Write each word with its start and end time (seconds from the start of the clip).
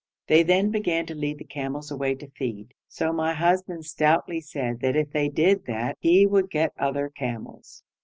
They 0.25 0.41
then 0.41 0.71
began 0.71 1.05
to 1.05 1.13
lead 1.13 1.37
the 1.37 1.43
camels 1.43 1.91
away 1.91 2.15
to 2.15 2.31
feed, 2.31 2.73
so 2.87 3.13
my 3.13 3.35
husband 3.35 3.85
stoutly 3.85 4.41
said 4.41 4.79
that 4.79 4.95
if 4.95 5.11
they 5.11 5.29
did 5.29 5.65
that 5.67 5.95
he 5.99 6.25
would 6.25 6.49
get 6.49 6.73
other 6.75 7.07
camels. 7.09 7.83